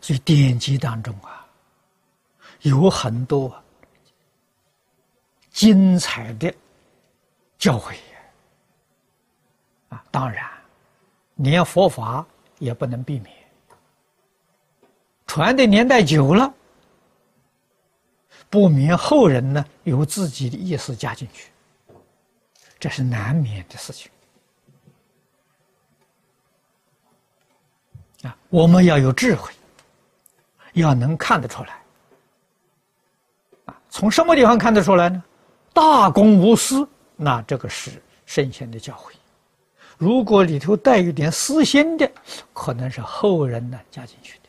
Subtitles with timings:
[0.00, 1.46] 所以典籍当中啊，
[2.62, 3.54] 有很多
[5.50, 6.52] 精彩的
[7.58, 7.94] 教诲
[9.88, 10.02] 啊。
[10.10, 10.50] 当然，
[11.36, 12.26] 连佛法
[12.58, 13.34] 也不能避免，
[15.26, 16.52] 传的年代久了，
[18.48, 21.50] 不免后人呢有自己的意思加进去，
[22.78, 24.10] 这是难免的事情。
[28.22, 29.50] 啊，我们要有智慧，
[30.74, 31.82] 要能看得出来。
[33.66, 35.22] 啊，从什么地方看得出来呢？
[35.72, 39.12] 大公无私，那这个是圣贤的教诲。
[39.96, 42.10] 如果里头带一点私心的，
[42.52, 44.40] 可能是后人呢加进去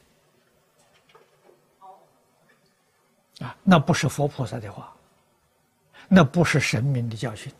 [3.39, 3.45] 的。
[3.45, 4.93] 啊，那不是佛菩萨的话，
[6.07, 7.51] 那不是神明的教训。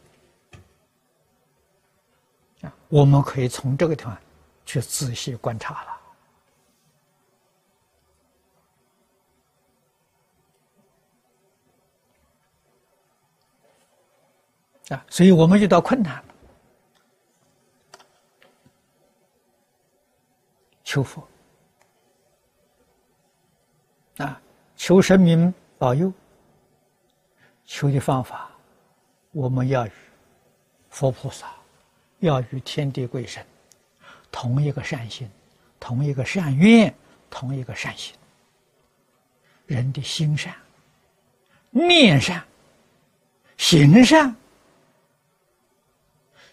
[2.62, 4.18] 啊，我们可以从这个地方
[4.66, 6.01] 去仔细观察了。
[14.92, 16.22] 啊，所以我们遇到困难，
[20.84, 21.26] 求佛
[24.18, 24.42] 啊，
[24.76, 26.12] 求神明保佑。
[27.64, 28.52] 求的方法，
[29.32, 29.92] 我们要与
[30.90, 31.48] 佛菩萨，
[32.20, 33.46] 要与天地鬼神
[34.30, 35.30] 同一个善心，
[35.80, 36.94] 同一个善愿，
[37.30, 38.14] 同一个善心。
[39.68, 40.54] 人的心善、
[41.70, 42.44] 念善、
[43.56, 44.36] 行善。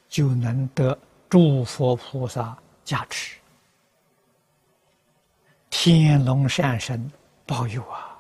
[0.09, 3.37] 就能得诸佛菩萨加持，
[5.69, 7.11] 天龙善神
[7.47, 8.19] 保佑啊！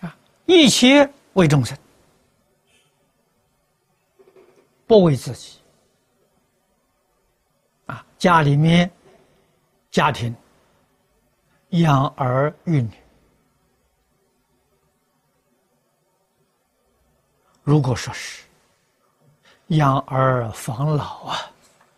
[0.00, 1.76] 啊，一切为众生，
[4.86, 5.58] 不为自己。
[7.86, 8.90] 啊，家里面
[9.90, 10.36] 家庭
[11.70, 12.90] 养儿育女。
[17.64, 18.44] 如果说是
[19.68, 21.50] 养儿防老啊，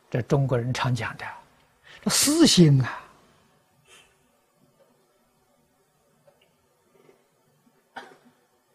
[0.09, 1.27] 这中国人常讲的，
[2.01, 3.01] 这私心啊，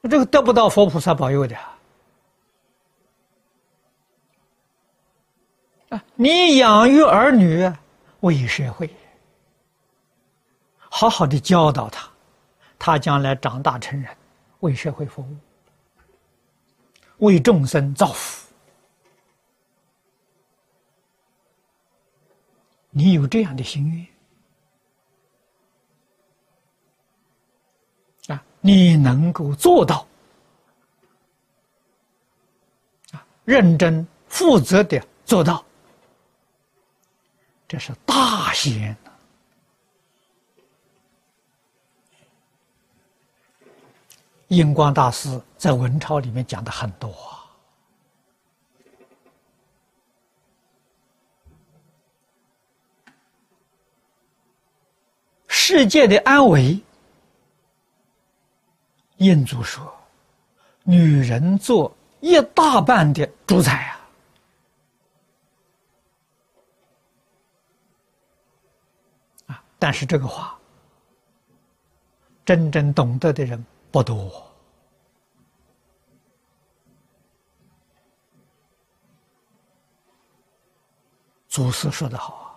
[0.03, 1.56] 这个得不到佛菩萨保佑的
[5.88, 6.03] 啊！
[6.16, 7.72] 你养育儿女
[8.19, 8.94] 为社会，
[10.78, 12.09] 好好的教导他，
[12.78, 14.13] 他将来长大成人，
[14.59, 15.38] 为社会服务。
[17.22, 18.52] 为众生造福，
[22.90, 24.08] 你有这样的心
[28.28, 28.44] 愿啊？
[28.59, 30.08] 你能够做到
[33.12, 33.26] 啊？
[33.46, 35.64] 认真负责的做到，
[37.68, 39.12] 这是大贤呐！
[44.51, 47.47] 印光大师在文钞里面讲的很多啊，
[55.47, 56.78] 世界的安危，
[59.17, 59.90] 印祖说，
[60.84, 64.01] 女人做一大半的主宰啊，
[69.47, 70.59] 啊，但是这个话，
[72.44, 73.66] 真正懂得的人。
[73.91, 74.47] 不多。
[81.50, 82.56] 祖师说的好啊，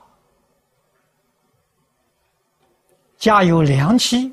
[3.19, 4.33] 家有良妻，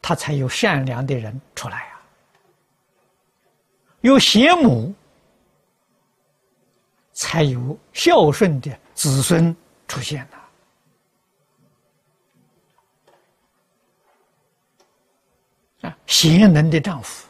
[0.00, 2.00] 他才有善良的人出来啊；
[4.00, 4.94] 有贤母，
[7.12, 9.54] 才有孝顺的子孙
[9.86, 10.38] 出现呐。
[16.06, 17.26] 贤能的丈夫，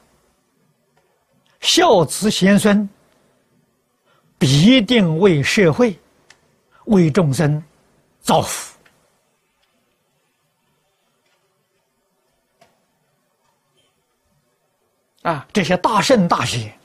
[1.61, 2.88] 孝子贤孙，
[4.38, 5.99] 必定为社会、
[6.87, 7.62] 为众生
[8.21, 8.76] 造福
[15.23, 15.47] 啊！
[15.53, 16.77] 这些大圣大贤，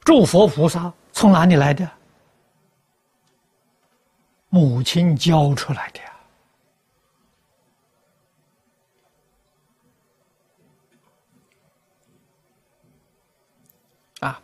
[0.00, 1.90] 诸佛菩萨从哪里来的？
[4.48, 6.15] 母亲教出来的呀。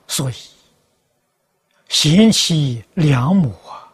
[0.07, 0.35] 所以
[1.89, 3.89] 贤妻良母啊，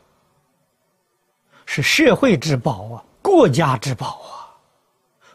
[1.66, 4.54] 是社会之宝啊，国家之宝啊，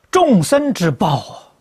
[0.10, 1.53] 众生之宝啊。